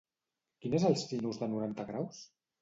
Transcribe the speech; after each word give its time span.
Quin 0.63 0.75
és 0.77 0.85
el 0.89 0.97
sinus 1.01 1.39
de 1.43 1.51
noranta 1.53 1.87
graus? 1.93 2.25